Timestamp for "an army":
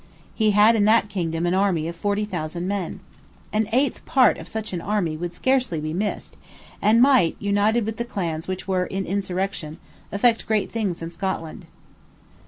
1.45-1.87, 4.73-5.15